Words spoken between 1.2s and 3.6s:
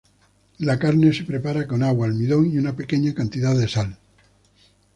prepara con agua, almidón y una pequeña cantidad